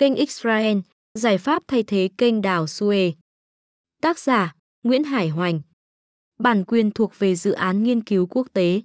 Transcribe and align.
Kênh 0.00 0.14
Israel, 0.14 0.78
giải 1.14 1.38
pháp 1.38 1.62
thay 1.68 1.82
thế 1.82 2.08
kênh 2.18 2.42
đào 2.42 2.64
Suez. 2.64 3.12
Tác 4.02 4.18
giả 4.18 4.54
Nguyễn 4.82 5.04
Hải 5.04 5.28
Hoành. 5.28 5.60
Bản 6.38 6.64
quyền 6.64 6.90
thuộc 6.90 7.18
về 7.18 7.34
dự 7.34 7.52
án 7.52 7.82
nghiên 7.82 8.04
cứu 8.04 8.26
quốc 8.26 8.46
tế. 8.52 8.80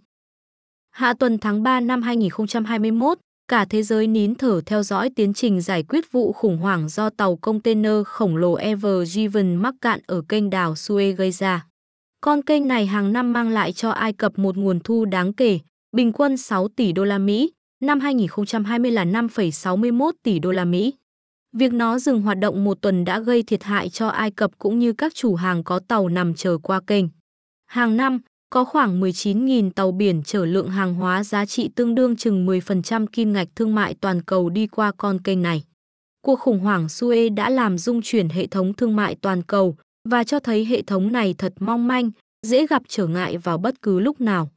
Hạ 0.91 1.13
tuần 1.19 1.37
tháng 1.37 1.63
3 1.63 1.79
năm 1.79 2.01
2021, 2.01 3.17
cả 3.47 3.65
thế 3.65 3.83
giới 3.83 4.07
nín 4.07 4.35
thở 4.35 4.61
theo 4.65 4.83
dõi 4.83 5.09
tiến 5.15 5.33
trình 5.33 5.61
giải 5.61 5.83
quyết 5.83 6.11
vụ 6.11 6.33
khủng 6.33 6.57
hoảng 6.57 6.89
do 6.89 7.09
tàu 7.09 7.35
container 7.35 8.05
khổng 8.05 8.37
lồ 8.37 8.53
Ever 8.53 9.15
Given 9.15 9.55
mắc 9.55 9.75
cạn 9.81 9.99
ở 10.07 10.21
kênh 10.29 10.49
đào 10.49 10.73
Suez 10.73 11.15
gây 11.15 11.31
ra. 11.31 11.67
Con 12.21 12.41
kênh 12.41 12.67
này 12.67 12.85
hàng 12.85 13.13
năm 13.13 13.33
mang 13.33 13.49
lại 13.49 13.73
cho 13.73 13.89
Ai 13.89 14.13
Cập 14.13 14.39
một 14.39 14.57
nguồn 14.57 14.79
thu 14.79 15.05
đáng 15.05 15.33
kể, 15.33 15.59
bình 15.91 16.11
quân 16.13 16.37
6 16.37 16.67
tỷ 16.67 16.91
đô 16.91 17.03
la 17.03 17.17
Mỹ, 17.17 17.51
năm 17.83 17.99
2020 17.99 18.91
là 18.91 19.05
5,61 19.05 20.11
tỷ 20.23 20.39
đô 20.39 20.51
la 20.51 20.65
Mỹ. 20.65 20.93
Việc 21.57 21.73
nó 21.73 21.99
dừng 21.99 22.21
hoạt 22.21 22.39
động 22.39 22.63
một 22.63 22.81
tuần 22.81 23.05
đã 23.05 23.19
gây 23.19 23.43
thiệt 23.43 23.63
hại 23.63 23.89
cho 23.89 24.07
Ai 24.07 24.31
Cập 24.31 24.51
cũng 24.57 24.79
như 24.79 24.93
các 24.93 25.15
chủ 25.15 25.35
hàng 25.35 25.63
có 25.63 25.79
tàu 25.79 26.09
nằm 26.09 26.33
chờ 26.33 26.57
qua 26.63 26.81
kênh. 26.87 27.05
Hàng 27.65 27.97
năm, 27.97 28.19
có 28.49 28.63
khoảng 28.63 29.01
19.000 29.01 29.71
tàu 29.71 29.91
biển 29.91 30.23
chở 30.23 30.45
lượng 30.45 30.69
hàng 30.69 30.93
hóa 30.95 31.23
giá 31.23 31.45
trị 31.45 31.69
tương 31.75 31.95
đương 31.95 32.15
chừng 32.15 32.45
10% 32.45 33.07
kim 33.07 33.33
ngạch 33.33 33.47
thương 33.55 33.75
mại 33.75 33.95
toàn 34.01 34.21
cầu 34.21 34.49
đi 34.49 34.67
qua 34.67 34.91
con 34.97 35.21
kênh 35.21 35.41
này. 35.41 35.63
Cuộc 36.21 36.39
khủng 36.39 36.59
hoảng 36.59 36.85
Suez 36.85 37.35
đã 37.35 37.49
làm 37.49 37.77
rung 37.77 38.01
chuyển 38.03 38.29
hệ 38.29 38.47
thống 38.47 38.73
thương 38.73 38.95
mại 38.95 39.15
toàn 39.21 39.43
cầu 39.43 39.75
và 40.09 40.23
cho 40.23 40.39
thấy 40.39 40.65
hệ 40.65 40.81
thống 40.81 41.11
này 41.11 41.35
thật 41.37 41.53
mong 41.59 41.87
manh, 41.87 42.11
dễ 42.47 42.67
gặp 42.67 42.81
trở 42.87 43.07
ngại 43.07 43.37
vào 43.37 43.57
bất 43.57 43.81
cứ 43.81 43.99
lúc 43.99 44.21
nào. 44.21 44.49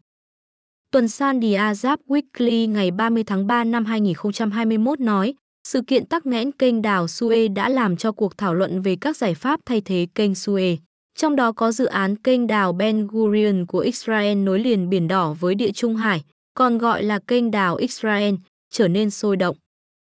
Tuần 0.91 1.09
san 1.09 1.41
The 1.41 1.73
Weekly 2.09 2.71
ngày 2.71 2.91
30 2.91 3.25
tháng 3.25 3.47
3 3.47 3.65
năm 3.65 3.85
2021 3.85 5.01
nói, 5.01 5.35
sự 5.69 5.83
kiện 5.83 6.07
tắc 6.07 6.27
nghẽn 6.27 6.53
kênh 6.53 6.83
đào 6.83 7.07
Suez 7.07 7.55
đã 7.55 7.69
làm 7.69 7.97
cho 7.97 8.13
cuộc 8.13 8.39
thảo 8.39 8.55
luận 8.55 8.83
về 8.83 8.97
các 8.97 9.17
giải 9.17 9.35
pháp 9.35 9.61
thay 9.67 9.81
thế 9.81 10.07
kênh 10.15 10.33
Suez. 10.33 10.77
Trong 11.19 11.37
đó 11.37 11.53
có 11.53 11.73
dự 11.73 11.85
án 11.85 12.17
kênh 12.17 12.47
đào 12.47 12.73
Ben 12.73 13.07
Gurion 13.07 13.67
của 13.67 13.79
Israel 13.79 14.39
nối 14.39 14.59
liền 14.59 14.89
Biển 14.89 15.09
Đỏ 15.09 15.37
với 15.41 15.55
Địa 15.55 15.73
Trung 15.73 15.97
Hải, 15.97 16.23
còn 16.55 16.79
gọi 16.79 17.03
là 17.03 17.19
kênh 17.19 17.51
đào 17.51 17.77
Israel, 17.77 18.35
trở 18.71 18.89
nên 18.89 19.11
sôi 19.11 19.37
động. 19.37 19.57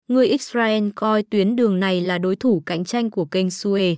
Người 0.08 0.28
Israel 0.28 0.90
coi 0.95 1.23
tuyến 1.23 1.56
đường 1.56 1.80
này 1.80 2.02
là 2.02 2.18
đối 2.18 2.36
thủ 2.36 2.64
cạnh 2.66 2.86
tranh 2.86 3.09
của 3.09 3.25
kênh 3.25 3.48
Suez. 3.48 3.96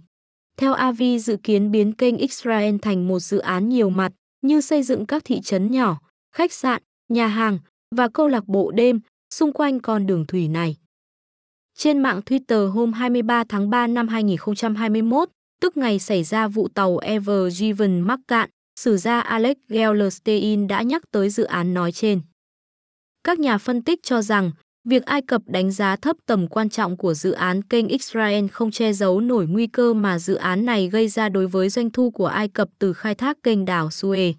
Theo 0.58 0.73
Avi 0.73 1.20
dự 1.20 1.38
kiến 1.44 1.72
biến 1.72 1.94
kênh 1.94 2.17
Israel 2.17 2.75
thành 2.81 3.08
một 3.08 3.20
dự 3.20 3.38
án 3.38 3.70
nhiều 3.70 3.89
mặt, 3.89 4.11
như 4.42 4.61
xây 4.61 4.83
dựng 4.83 5.05
các 5.05 5.22
thị 5.25 5.42
trấn 5.42 5.72
nhỏ, 5.72 6.02
khách 6.36 6.53
sạn, 6.53 6.81
nhà 7.09 7.27
hàng 7.27 7.59
và 7.95 8.08
câu 8.08 8.27
lạc 8.27 8.48
bộ 8.48 8.72
đêm 8.72 9.00
xung 9.33 9.53
quanh 9.53 9.80
con 9.80 10.08
đường 10.08 10.25
thủy 10.25 10.48
này. 10.48 10.75
Trên 11.77 11.99
mạng 11.99 12.21
Twitter 12.25 12.69
hôm 12.69 12.93
23 12.93 13.43
tháng 13.49 13.69
3 13.69 13.88
năm 13.88 14.07
2021, 14.07 15.29
tức 15.61 15.77
ngày 15.77 15.99
xảy 15.99 16.23
ra 16.23 16.47
vụ 16.47 16.67
tàu 16.67 16.97
Ever 16.97 17.59
Given 17.59 18.02
mắc 18.02 18.19
cạn, 18.27 18.49
sử 18.80 18.97
gia 18.97 19.19
Alex 19.19 19.57
Gellerstein 19.69 20.67
đã 20.67 20.81
nhắc 20.81 21.03
tới 21.11 21.30
dự 21.30 21.43
án 21.43 21.73
nói 21.73 21.91
trên. 21.91 22.21
Các 23.23 23.39
nhà 23.39 23.57
phân 23.57 23.81
tích 23.81 23.99
cho 24.03 24.21
rằng, 24.21 24.52
việc 24.89 25.05
Ai 25.05 25.21
Cập 25.21 25.41
đánh 25.45 25.71
giá 25.71 25.95
thấp 25.95 26.15
tầm 26.25 26.47
quan 26.47 26.69
trọng 26.69 26.97
của 26.97 27.13
dự 27.13 27.31
án 27.31 27.61
kênh 27.61 27.87
Israel 27.87 28.47
không 28.47 28.71
che 28.71 28.93
giấu 28.93 29.21
nổi 29.21 29.47
nguy 29.47 29.67
cơ 29.67 29.93
mà 29.93 30.19
dự 30.19 30.35
án 30.35 30.65
này 30.65 30.89
gây 30.89 31.08
ra 31.08 31.30
đối 31.30 31.47
với 31.47 31.69
doanh 31.69 31.89
thu 31.89 32.11
của 32.11 32.25
Ai 32.25 32.47
Cập 32.47 32.69
từ 32.80 32.93
khai 32.93 33.15
thác 33.15 33.37
kênh 33.43 33.65
đảo 33.65 33.87
Suez. 33.87 34.33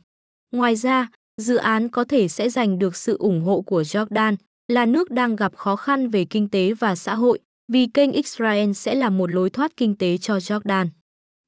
Ngoài 0.53 0.77
ra, 0.77 1.09
dự 1.41 1.57
án 1.57 1.89
có 1.89 2.05
thể 2.05 2.29
sẽ 2.29 2.49
giành 2.49 2.79
được 2.79 2.97
sự 2.97 3.17
ủng 3.19 3.41
hộ 3.41 3.61
của 3.61 3.83
Jordan, 3.83 4.37
là 4.69 4.87
nước 4.87 5.11
đang 5.11 5.37
gặp 5.37 5.57
khó 5.57 5.77
khăn 5.77 6.09
về 6.09 6.25
kinh 6.25 6.49
tế 6.49 6.73
và 6.73 6.97
xã 6.97 7.15
hội, 7.15 7.39
vì 7.73 7.87
kênh 7.87 8.13
Israel 8.13 8.73
sẽ 8.73 8.95
là 8.95 9.11
một 9.11 9.31
lối 9.31 9.51
thoát 9.51 9.77
kinh 9.77 9.97
tế 9.97 10.19
cho 10.19 10.37
Jordan. 10.37 10.87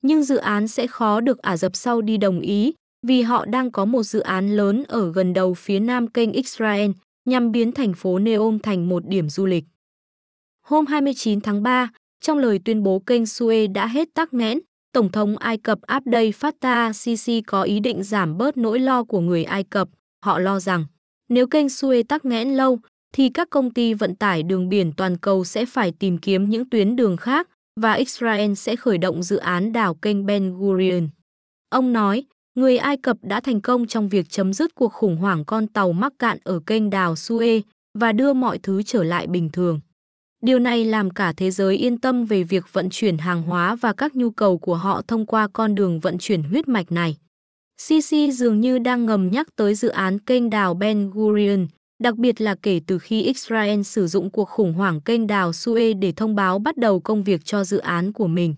Nhưng 0.03 0.23
dự 0.23 0.37
án 0.37 0.69
sẽ 0.69 0.87
khó 0.87 1.21
được 1.21 1.39
Ả 1.39 1.57
Rập 1.57 1.77
sau 1.77 2.01
đi 2.01 2.17
đồng 2.17 2.41
ý, 2.41 2.75
vì 3.07 3.23
họ 3.23 3.45
đang 3.45 3.71
có 3.71 3.85
một 3.85 4.03
dự 4.03 4.21
án 4.21 4.57
lớn 4.57 4.85
ở 4.89 5.13
gần 5.13 5.33
đầu 5.33 5.55
phía 5.55 5.81
nam 5.81 6.07
kênh 6.07 6.33
Israel, 6.33 6.91
nhằm 7.25 7.53
biến 7.53 7.73
thành 7.73 7.95
phố 7.95 8.19
Neom 8.19 8.59
thành 8.59 8.89
một 8.89 9.09
điểm 9.09 9.29
du 9.29 9.47
lịch. 9.47 9.65
Hôm 10.63 10.87
29 10.87 11.41
tháng 11.41 11.63
3, 11.63 11.91
trong 12.21 12.39
lời 12.39 12.61
tuyên 12.65 12.83
bố 12.83 12.99
kênh 12.99 13.23
Suez 13.23 13.73
đã 13.73 13.87
hết 13.87 14.09
tắc 14.15 14.35
nghẽn, 14.35 14.59
Tổng 14.93 15.13
thống 15.13 15.37
Ai 15.37 15.59
Cập 15.59 15.83
Abdel 15.83 16.29
Fattah 16.29 16.93
Sisi 16.93 17.41
có 17.41 17.63
ý 17.63 17.81
định 17.81 18.03
giảm 18.03 18.39
bớt 18.39 18.57
nỗi 18.57 18.79
lo 18.79 19.05
của 19.05 19.21
người 19.21 19.45
Ai 19.45 19.65
Cập. 19.65 19.89
Họ 20.25 20.39
lo 20.39 20.61
rằng, 20.61 20.85
nếu 21.29 21.47
kênh 21.47 21.67
Suez 21.67 22.03
tắc 22.09 22.25
nghẽn 22.25 22.57
lâu, 22.57 22.79
thì 23.17 23.29
các 23.29 23.51
công 23.51 23.71
ty 23.71 23.95
vận 23.95 24.15
tải 24.15 24.43
đường 24.43 24.69
biển 24.69 24.93
toàn 24.97 25.17
cầu 25.17 25.45
sẽ 25.45 25.67
phải 25.67 25.93
tìm 25.99 26.19
kiếm 26.19 26.51
những 26.51 26.71
tuyến 26.71 26.97
đường 26.97 27.17
khác 27.17 27.49
và 27.81 27.93
Israel 27.93 28.55
sẽ 28.55 28.77
khởi 28.77 28.99
động 28.99 29.23
dự 29.23 29.37
án 29.37 29.73
đảo 29.73 29.95
kênh 29.95 30.27
Ben 30.27 30.59
Gurion. 30.59 31.09
Ông 31.71 31.93
nói, 31.93 32.25
người 32.55 32.79
Ai 32.79 32.97
Cập 32.97 33.17
đã 33.23 33.41
thành 33.41 33.61
công 33.61 33.87
trong 33.87 34.09
việc 34.09 34.27
chấm 34.31 34.53
dứt 34.53 34.75
cuộc 34.75 34.93
khủng 34.93 35.17
hoảng 35.17 35.45
con 35.45 35.67
tàu 35.67 35.93
mắc 35.93 36.13
cạn 36.19 36.39
ở 36.45 36.61
kênh 36.67 36.91
đào 36.91 37.15
Suez 37.15 37.61
và 37.99 38.13
đưa 38.13 38.33
mọi 38.33 38.59
thứ 38.59 38.83
trở 38.83 39.03
lại 39.03 39.27
bình 39.27 39.51
thường. 39.53 39.81
Điều 40.43 40.59
này 40.59 40.85
làm 40.85 41.11
cả 41.11 41.33
thế 41.37 41.51
giới 41.51 41.77
yên 41.77 41.99
tâm 41.99 42.25
về 42.25 42.43
việc 42.43 42.73
vận 42.73 42.89
chuyển 42.91 43.19
hàng 43.19 43.43
hóa 43.43 43.77
và 43.77 43.93
các 43.93 44.17
nhu 44.17 44.31
cầu 44.31 44.59
của 44.59 44.77
họ 44.77 45.03
thông 45.09 45.27
qua 45.27 45.49
con 45.53 45.75
đường 45.75 46.01
vận 46.01 46.19
chuyển 46.19 46.43
huyết 46.43 46.69
mạch 46.69 46.93
này. 46.93 47.17
Sisi 47.79 48.33
dường 48.33 48.61
như 48.61 48.79
đang 48.79 49.07
ngầm 49.07 49.31
nhắc 49.31 49.47
tới 49.57 49.75
dự 49.75 49.89
án 49.89 50.19
kênh 50.19 50.51
đào 50.51 50.75
Ben 50.75 51.11
Gurion, 51.11 51.67
đặc 51.99 52.17
biệt 52.17 52.41
là 52.41 52.55
kể 52.63 52.81
từ 52.87 52.99
khi 52.99 53.23
Israel 53.23 53.83
sử 53.83 54.07
dụng 54.07 54.31
cuộc 54.31 54.49
khủng 54.49 54.73
hoảng 54.73 55.01
kênh 55.01 55.27
đào 55.27 55.51
Suez 55.51 55.99
để 55.99 56.13
thông 56.13 56.35
báo 56.35 56.59
bắt 56.59 56.77
đầu 56.77 57.01
công 57.01 57.25
việc 57.25 57.45
cho 57.45 57.65
dự 57.65 57.79
án 57.79 58.13
của 58.13 58.27
mình. 58.27 58.55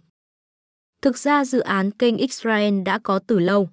Thực 1.03 1.19
ra 1.19 1.45
dự 1.45 1.61
án 1.61 1.91
kênh 1.91 2.17
Israel 2.17 2.83
đã 2.83 2.99
có 2.99 3.19
từ 3.19 3.39
lâu. 3.39 3.69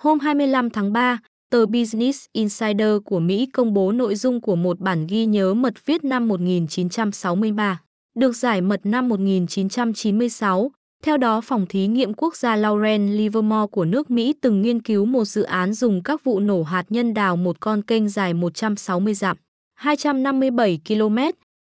Hôm 0.00 0.18
25 0.18 0.70
tháng 0.70 0.92
3, 0.92 1.18
tờ 1.50 1.66
Business 1.66 2.24
Insider 2.32 2.96
của 3.04 3.20
Mỹ 3.20 3.46
công 3.52 3.74
bố 3.74 3.92
nội 3.92 4.14
dung 4.14 4.40
của 4.40 4.56
một 4.56 4.80
bản 4.80 5.06
ghi 5.06 5.26
nhớ 5.26 5.54
mật 5.54 5.86
viết 5.86 6.04
năm 6.04 6.28
1963, 6.28 7.82
được 8.14 8.36
giải 8.36 8.60
mật 8.60 8.80
năm 8.84 9.08
1996. 9.08 10.70
Theo 11.02 11.16
đó, 11.16 11.40
Phòng 11.40 11.66
Thí 11.66 11.86
nghiệm 11.86 12.14
Quốc 12.14 12.36
gia 12.36 12.56
Lauren 12.56 13.16
Livermore 13.16 13.66
của 13.70 13.84
nước 13.84 14.10
Mỹ 14.10 14.34
từng 14.40 14.62
nghiên 14.62 14.82
cứu 14.82 15.04
một 15.04 15.24
dự 15.24 15.42
án 15.42 15.72
dùng 15.74 16.02
các 16.02 16.24
vụ 16.24 16.40
nổ 16.40 16.62
hạt 16.62 16.84
nhân 16.88 17.14
đào 17.14 17.36
một 17.36 17.60
con 17.60 17.82
kênh 17.82 18.08
dài 18.08 18.34
160 18.34 19.14
dặm, 19.14 19.36
257 19.74 20.80
km, 20.88 21.18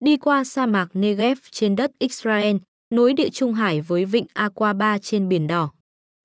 đi 0.05 0.17
qua 0.17 0.43
sa 0.43 0.65
mạc 0.65 0.87
Negev 0.93 1.37
trên 1.51 1.75
đất 1.75 1.91
Israel, 1.99 2.55
nối 2.93 3.13
địa 3.13 3.29
Trung 3.29 3.53
Hải 3.53 3.81
với 3.81 4.05
vịnh 4.05 4.25
Aqaba 4.33 4.97
trên 4.97 5.29
Biển 5.29 5.47
Đỏ. 5.47 5.71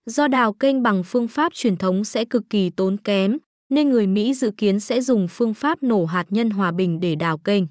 Do 0.06 0.28
đào 0.28 0.52
kênh 0.52 0.82
bằng 0.82 1.02
phương 1.04 1.28
pháp 1.28 1.54
truyền 1.54 1.76
thống 1.76 2.04
sẽ 2.04 2.24
cực 2.24 2.42
kỳ 2.50 2.70
tốn 2.70 2.96
kém, 2.96 3.38
nên 3.70 3.90
người 3.90 4.06
Mỹ 4.06 4.34
dự 4.34 4.50
kiến 4.50 4.80
sẽ 4.80 5.00
dùng 5.00 5.28
phương 5.28 5.54
pháp 5.54 5.82
nổ 5.82 6.04
hạt 6.04 6.26
nhân 6.30 6.50
hòa 6.50 6.72
bình 6.72 7.00
để 7.00 7.14
đào 7.14 7.38
kênh. 7.38 7.64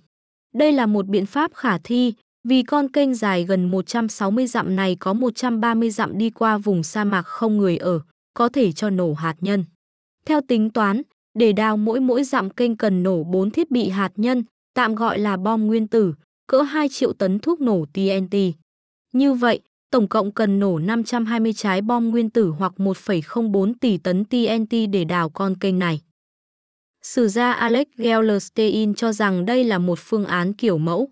Đây 0.54 0.72
là 0.72 0.86
một 0.86 1.08
biện 1.08 1.26
pháp 1.26 1.52
khả 1.54 1.78
thi, 1.78 2.14
vì 2.50 2.64
con 2.64 2.90
kênh 2.90 3.16
dài 3.16 3.44
gần 3.44 3.72
160 3.72 4.48
dặm 4.48 4.76
này 4.76 4.96
có 5.00 5.14
130 5.14 5.92
dặm 5.92 6.18
đi 6.18 6.30
qua 6.30 6.58
vùng 6.58 6.84
sa 6.84 7.04
mạc 7.04 7.22
không 7.22 7.58
người 7.58 7.78
ở, 7.78 8.00
có 8.34 8.50
thể 8.50 8.72
cho 8.72 8.90
nổ 8.90 9.14
hạt 9.14 9.36
nhân. 9.42 9.66
Theo 10.26 10.42
tính 10.48 10.70
toán, 10.70 11.02
để 11.40 11.52
đào 11.54 11.78
mỗi 11.78 12.00
mỗi 12.00 12.24
dặm 12.24 12.50
kênh 12.50 12.78
cần 12.78 13.04
nổ 13.04 13.24
4 13.24 13.52
thiết 13.52 13.72
bị 13.72 13.90
hạt 13.90 14.12
nhân, 14.16 14.44
tạm 14.74 14.96
gọi 14.96 15.20
là 15.20 15.38
bom 15.38 15.68
nguyên 15.68 15.88
tử, 15.88 16.14
cỡ 16.48 16.62
2 16.62 16.90
triệu 16.90 17.14
tấn 17.14 17.40
thuốc 17.40 17.62
nổ 17.62 17.86
TNT. 17.94 18.36
Như 19.14 19.34
vậy, 19.34 19.60
tổng 19.92 20.08
cộng 20.08 20.32
cần 20.32 20.60
nổ 20.60 20.80
520 20.80 21.54
trái 21.54 21.82
bom 21.82 22.10
nguyên 22.10 22.30
tử 22.30 22.50
hoặc 22.50 22.74
1,04 22.78 23.74
tỷ 23.82 23.98
tấn 23.98 24.26
TNT 24.26 24.74
để 24.92 25.04
đào 25.04 25.30
con 25.30 25.56
kênh 25.56 25.80
này. 25.80 26.02
Sử 27.02 27.28
gia 27.28 27.52
Alex 27.52 27.88
Gellerstein 27.98 28.94
cho 28.94 29.12
rằng 29.12 29.46
đây 29.46 29.64
là 29.64 29.78
một 29.78 30.00
phương 30.02 30.26
án 30.26 30.54
kiểu 30.54 30.78
mẫu. 30.78 31.10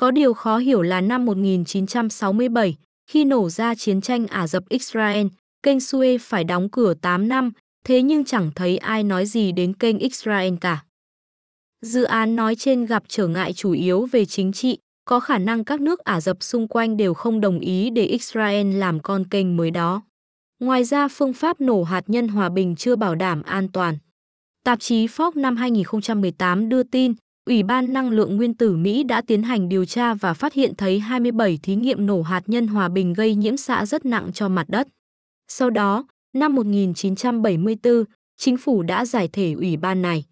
Có 0.00 0.10
điều 0.10 0.34
khó 0.34 0.58
hiểu 0.58 0.82
là 0.82 1.00
năm 1.00 1.24
1967, 1.24 2.76
khi 3.10 3.24
nổ 3.24 3.50
ra 3.50 3.74
chiến 3.74 4.00
tranh 4.00 4.26
Ả 4.26 4.46
Rập 4.46 4.68
Israel, 4.68 5.26
kênh 5.62 5.78
Suez 5.78 6.18
phải 6.20 6.44
đóng 6.44 6.68
cửa 6.68 6.94
8 6.94 7.28
năm, 7.28 7.50
thế 7.84 8.02
nhưng 8.02 8.24
chẳng 8.24 8.50
thấy 8.54 8.78
ai 8.78 9.02
nói 9.02 9.26
gì 9.26 9.52
đến 9.52 9.74
kênh 9.74 9.98
Israel 9.98 10.54
cả. 10.60 10.84
Dự 11.82 12.04
án 12.04 12.36
nói 12.36 12.54
trên 12.56 12.86
gặp 12.86 13.02
trở 13.08 13.28
ngại 13.28 13.52
chủ 13.52 13.72
yếu 13.72 14.06
về 14.06 14.24
chính 14.24 14.52
trị, 14.52 14.78
có 15.04 15.20
khả 15.20 15.38
năng 15.38 15.64
các 15.64 15.80
nước 15.80 15.98
Ả 15.98 16.20
Rập 16.20 16.42
xung 16.42 16.68
quanh 16.68 16.96
đều 16.96 17.14
không 17.14 17.40
đồng 17.40 17.58
ý 17.58 17.90
để 17.90 18.04
Israel 18.04 18.74
làm 18.74 19.00
con 19.00 19.24
kênh 19.24 19.56
mới 19.56 19.70
đó. 19.70 20.02
Ngoài 20.60 20.84
ra 20.84 21.08
phương 21.08 21.32
pháp 21.32 21.60
nổ 21.60 21.82
hạt 21.82 22.04
nhân 22.06 22.28
hòa 22.28 22.48
bình 22.48 22.76
chưa 22.76 22.96
bảo 22.96 23.14
đảm 23.14 23.42
an 23.42 23.68
toàn. 23.72 23.98
Tạp 24.64 24.80
chí 24.80 25.06
Fox 25.06 25.30
năm 25.34 25.56
2018 25.56 26.68
đưa 26.68 26.82
tin, 26.82 27.14
Ủy 27.48 27.62
ban 27.62 27.92
Năng 27.92 28.10
lượng 28.10 28.36
Nguyên 28.36 28.54
tử 28.54 28.76
Mỹ 28.76 29.04
đã 29.04 29.20
tiến 29.20 29.42
hành 29.42 29.68
điều 29.68 29.84
tra 29.84 30.14
và 30.14 30.34
phát 30.34 30.52
hiện 30.52 30.74
thấy 30.74 30.98
27 30.98 31.58
thí 31.62 31.74
nghiệm 31.74 32.06
nổ 32.06 32.22
hạt 32.22 32.42
nhân 32.46 32.66
hòa 32.66 32.88
bình 32.88 33.12
gây 33.12 33.34
nhiễm 33.34 33.56
xạ 33.56 33.86
rất 33.86 34.06
nặng 34.06 34.30
cho 34.34 34.48
mặt 34.48 34.66
đất. 34.68 34.88
Sau 35.48 35.70
đó, 35.70 36.06
năm 36.34 36.54
1974, 36.54 38.04
chính 38.36 38.56
phủ 38.56 38.82
đã 38.82 39.04
giải 39.04 39.28
thể 39.28 39.52
ủy 39.52 39.76
ban 39.76 40.02
này. 40.02 40.24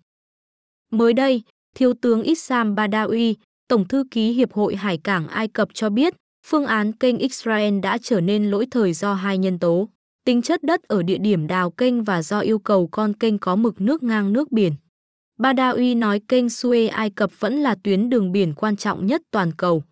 Mới 0.92 1.12
đây, 1.12 1.42
Thiếu 1.74 1.92
tướng 2.00 2.22
Issam 2.22 2.74
Badawi, 2.74 3.34
Tổng 3.68 3.88
thư 3.88 4.04
ký 4.10 4.32
Hiệp 4.32 4.52
hội 4.52 4.76
Hải 4.76 4.98
cảng 4.98 5.28
Ai 5.28 5.48
Cập 5.48 5.68
cho 5.74 5.90
biết, 5.90 6.14
phương 6.46 6.66
án 6.66 6.92
kênh 6.92 7.18
Israel 7.18 7.80
đã 7.80 7.98
trở 7.98 8.20
nên 8.20 8.50
lỗi 8.50 8.66
thời 8.70 8.92
do 8.92 9.14
hai 9.14 9.38
nhân 9.38 9.58
tố, 9.58 9.88
tính 10.24 10.42
chất 10.42 10.62
đất 10.62 10.82
ở 10.82 11.02
địa 11.02 11.18
điểm 11.18 11.46
đào 11.46 11.70
kênh 11.70 12.04
và 12.04 12.22
do 12.22 12.40
yêu 12.40 12.58
cầu 12.58 12.88
con 12.88 13.14
kênh 13.14 13.38
có 13.38 13.56
mực 13.56 13.80
nước 13.80 14.02
ngang 14.02 14.32
nước 14.32 14.52
biển. 14.52 14.72
Badawi 15.38 15.98
nói 15.98 16.20
kênh 16.28 16.46
Suez 16.46 16.90
Ai 16.90 17.10
Cập 17.10 17.40
vẫn 17.40 17.54
là 17.54 17.74
tuyến 17.82 18.10
đường 18.10 18.32
biển 18.32 18.54
quan 18.54 18.76
trọng 18.76 19.06
nhất 19.06 19.22
toàn 19.30 19.52
cầu. 19.56 19.82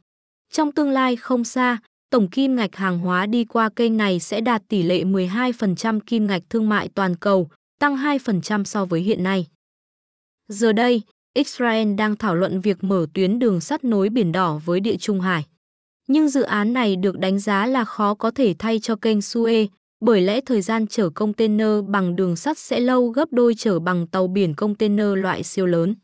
Trong 0.52 0.72
tương 0.72 0.90
lai 0.90 1.16
không 1.16 1.44
xa, 1.44 1.78
tổng 2.10 2.28
kim 2.28 2.56
ngạch 2.56 2.76
hàng 2.76 2.98
hóa 2.98 3.26
đi 3.26 3.44
qua 3.44 3.68
kênh 3.76 3.96
này 3.96 4.20
sẽ 4.20 4.40
đạt 4.40 4.62
tỷ 4.68 4.82
lệ 4.82 5.04
12% 5.04 6.00
kim 6.00 6.26
ngạch 6.26 6.42
thương 6.50 6.68
mại 6.68 6.88
toàn 6.88 7.16
cầu, 7.16 7.48
tăng 7.80 7.96
2% 7.96 8.64
so 8.64 8.84
với 8.84 9.00
hiện 9.00 9.22
nay. 9.22 9.46
Giờ 10.48 10.72
đây, 10.72 11.02
Israel 11.34 11.94
đang 11.94 12.16
thảo 12.16 12.34
luận 12.34 12.60
việc 12.60 12.84
mở 12.84 13.06
tuyến 13.14 13.38
đường 13.38 13.60
sắt 13.60 13.84
nối 13.84 14.08
Biển 14.08 14.32
Đỏ 14.32 14.60
với 14.64 14.80
Địa 14.80 14.96
Trung 14.96 15.20
Hải. 15.20 15.46
Nhưng 16.06 16.28
dự 16.28 16.42
án 16.42 16.72
này 16.72 16.96
được 16.96 17.18
đánh 17.18 17.38
giá 17.38 17.66
là 17.66 17.84
khó 17.84 18.14
có 18.14 18.30
thể 18.30 18.54
thay 18.58 18.78
cho 18.78 18.96
kênh 18.96 19.18
Suez, 19.18 19.66
bởi 20.04 20.20
lẽ 20.20 20.40
thời 20.40 20.62
gian 20.62 20.86
chở 20.86 21.10
container 21.10 21.68
bằng 21.88 22.16
đường 22.16 22.36
sắt 22.36 22.58
sẽ 22.58 22.80
lâu 22.80 23.08
gấp 23.08 23.32
đôi 23.32 23.54
chở 23.54 23.78
bằng 23.78 24.06
tàu 24.06 24.26
biển 24.26 24.54
container 24.54 25.06
loại 25.16 25.42
siêu 25.42 25.66
lớn. 25.66 25.94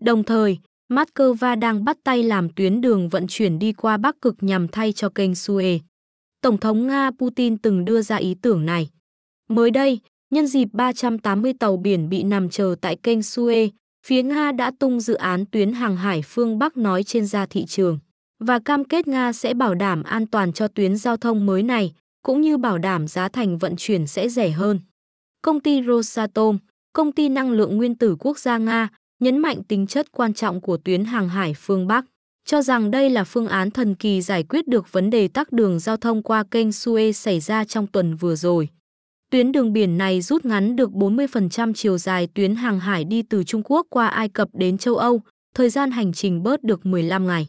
Đồng 0.00 0.24
thời, 0.24 0.58
Moscow 0.92 1.58
đang 1.58 1.84
bắt 1.84 1.96
tay 2.04 2.22
làm 2.22 2.48
tuyến 2.48 2.80
đường 2.80 3.08
vận 3.08 3.26
chuyển 3.28 3.58
đi 3.58 3.72
qua 3.72 3.96
Bắc 3.96 4.20
Cực 4.20 4.34
nhằm 4.40 4.68
thay 4.68 4.92
cho 4.92 5.08
kênh 5.08 5.32
Suez. 5.32 5.78
Tổng 6.40 6.58
thống 6.58 6.86
Nga 6.86 7.10
Putin 7.18 7.58
từng 7.58 7.84
đưa 7.84 8.02
ra 8.02 8.16
ý 8.16 8.34
tưởng 8.42 8.66
này. 8.66 8.88
Mới 9.48 9.70
đây, 9.70 10.00
nhân 10.30 10.46
dịp 10.46 10.68
380 10.72 11.52
tàu 11.60 11.76
biển 11.76 12.08
bị 12.08 12.22
nằm 12.22 12.50
chờ 12.50 12.74
tại 12.80 12.96
kênh 12.96 13.18
Suez, 13.18 13.68
phía 14.06 14.22
Nga 14.22 14.52
đã 14.52 14.72
tung 14.78 15.00
dự 15.00 15.14
án 15.14 15.44
tuyến 15.46 15.72
hàng 15.72 15.96
hải 15.96 16.22
phương 16.22 16.58
Bắc 16.58 16.76
nói 16.76 17.02
trên 17.02 17.26
ra 17.26 17.46
thị 17.46 17.64
trường 17.64 17.98
và 18.38 18.58
cam 18.58 18.84
kết 18.84 19.08
Nga 19.08 19.32
sẽ 19.32 19.54
bảo 19.54 19.74
đảm 19.74 20.02
an 20.02 20.26
toàn 20.26 20.52
cho 20.52 20.68
tuyến 20.68 20.96
giao 20.96 21.16
thông 21.16 21.46
mới 21.46 21.62
này, 21.62 21.92
cũng 22.22 22.40
như 22.40 22.56
bảo 22.56 22.78
đảm 22.78 23.08
giá 23.08 23.28
thành 23.28 23.58
vận 23.58 23.74
chuyển 23.76 24.06
sẽ 24.06 24.28
rẻ 24.28 24.50
hơn. 24.50 24.80
Công 25.42 25.60
ty 25.60 25.82
Rosatom, 25.86 26.58
công 26.92 27.12
ty 27.12 27.28
năng 27.28 27.50
lượng 27.50 27.76
nguyên 27.76 27.94
tử 27.94 28.16
quốc 28.18 28.38
gia 28.38 28.58
Nga, 28.58 28.88
nhấn 29.20 29.38
mạnh 29.38 29.62
tính 29.68 29.86
chất 29.86 30.12
quan 30.12 30.34
trọng 30.34 30.60
của 30.60 30.76
tuyến 30.76 31.04
hàng 31.04 31.28
hải 31.28 31.54
phương 31.54 31.86
Bắc, 31.86 32.04
cho 32.44 32.62
rằng 32.62 32.90
đây 32.90 33.10
là 33.10 33.24
phương 33.24 33.46
án 33.48 33.70
thần 33.70 33.94
kỳ 33.94 34.22
giải 34.22 34.42
quyết 34.42 34.68
được 34.68 34.92
vấn 34.92 35.10
đề 35.10 35.28
tắc 35.28 35.52
đường 35.52 35.78
giao 35.78 35.96
thông 35.96 36.22
qua 36.22 36.44
kênh 36.50 36.68
Suez 36.68 37.12
xảy 37.12 37.40
ra 37.40 37.64
trong 37.64 37.86
tuần 37.86 38.16
vừa 38.16 38.36
rồi. 38.36 38.68
Tuyến 39.30 39.52
đường 39.52 39.72
biển 39.72 39.98
này 39.98 40.20
rút 40.20 40.44
ngắn 40.44 40.76
được 40.76 40.90
40% 40.90 41.72
chiều 41.72 41.98
dài 41.98 42.28
tuyến 42.34 42.54
hàng 42.54 42.80
hải 42.80 43.04
đi 43.04 43.22
từ 43.22 43.44
Trung 43.44 43.62
Quốc 43.64 43.86
qua 43.90 44.06
Ai 44.06 44.28
Cập 44.28 44.48
đến 44.52 44.78
châu 44.78 44.96
Âu, 44.96 45.20
thời 45.54 45.70
gian 45.70 45.90
hành 45.90 46.12
trình 46.12 46.42
bớt 46.42 46.64
được 46.64 46.86
15 46.86 47.26
ngày. 47.26 47.48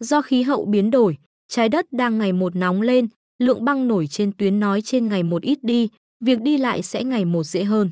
Do 0.00 0.22
khí 0.22 0.42
hậu 0.42 0.64
biến 0.64 0.90
đổi, 0.90 1.16
trái 1.48 1.68
đất 1.68 1.92
đang 1.92 2.18
ngày 2.18 2.32
một 2.32 2.56
nóng 2.56 2.82
lên, 2.82 3.08
lượng 3.38 3.64
băng 3.64 3.88
nổi 3.88 4.06
trên 4.06 4.32
tuyến 4.32 4.60
nói 4.60 4.82
trên 4.82 5.08
ngày 5.08 5.22
một 5.22 5.42
ít 5.42 5.58
đi, 5.62 5.88
việc 6.24 6.40
đi 6.40 6.58
lại 6.58 6.82
sẽ 6.82 7.04
ngày 7.04 7.24
một 7.24 7.42
dễ 7.42 7.64
hơn. 7.64 7.90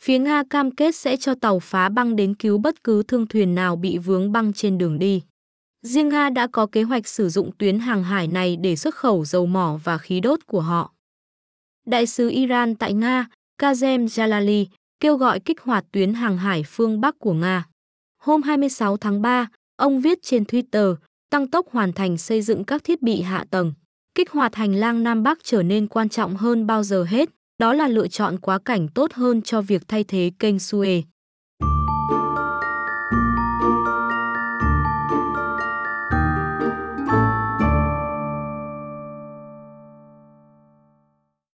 Phía 0.00 0.18
Nga 0.18 0.42
cam 0.50 0.70
kết 0.70 0.96
sẽ 0.96 1.16
cho 1.16 1.34
tàu 1.34 1.58
phá 1.58 1.88
băng 1.88 2.16
đến 2.16 2.34
cứu 2.34 2.58
bất 2.58 2.84
cứ 2.84 3.02
thương 3.02 3.26
thuyền 3.26 3.54
nào 3.54 3.76
bị 3.76 3.98
vướng 3.98 4.32
băng 4.32 4.52
trên 4.52 4.78
đường 4.78 4.98
đi. 4.98 5.22
Riêng 5.82 6.08
Nga 6.08 6.30
đã 6.30 6.46
có 6.46 6.66
kế 6.66 6.82
hoạch 6.82 7.08
sử 7.08 7.28
dụng 7.28 7.50
tuyến 7.58 7.78
hàng 7.78 8.04
hải 8.04 8.28
này 8.28 8.56
để 8.56 8.76
xuất 8.76 8.94
khẩu 8.94 9.24
dầu 9.24 9.46
mỏ 9.46 9.80
và 9.84 9.98
khí 9.98 10.20
đốt 10.20 10.46
của 10.46 10.60
họ. 10.60 10.92
Đại 11.86 12.06
sứ 12.06 12.30
Iran 12.30 12.74
tại 12.74 12.92
Nga, 12.92 13.26
Kazem 13.62 14.06
Jalali, 14.06 14.66
kêu 15.00 15.16
gọi 15.16 15.40
kích 15.40 15.60
hoạt 15.60 15.84
tuyến 15.92 16.14
hàng 16.14 16.38
hải 16.38 16.62
phương 16.66 17.00
Bắc 17.00 17.18
của 17.18 17.32
Nga. 17.32 17.66
Hôm 18.18 18.42
26 18.42 18.96
tháng 18.96 19.22
3, 19.22 19.48
ông 19.76 20.00
viết 20.00 20.18
trên 20.22 20.44
Twitter, 20.44 20.96
tăng 21.30 21.48
tốc 21.48 21.66
hoàn 21.70 21.92
thành 21.92 22.18
xây 22.18 22.42
dựng 22.42 22.64
các 22.64 22.84
thiết 22.84 23.02
bị 23.02 23.22
hạ 23.22 23.44
tầng. 23.50 23.72
Kích 24.14 24.30
hoạt 24.30 24.54
hành 24.54 24.74
lang 24.74 25.02
Nam 25.02 25.22
Bắc 25.22 25.38
trở 25.44 25.62
nên 25.62 25.86
quan 25.86 26.08
trọng 26.08 26.36
hơn 26.36 26.66
bao 26.66 26.82
giờ 26.82 27.04
hết, 27.04 27.28
đó 27.58 27.72
là 27.72 27.88
lựa 27.88 28.08
chọn 28.08 28.38
quá 28.38 28.58
cảnh 28.58 28.88
tốt 28.88 29.12
hơn 29.12 29.42
cho 29.42 29.60
việc 29.60 29.82
thay 29.88 30.04
thế 30.04 30.32
kênh 30.38 30.56
Suez. 30.56 31.02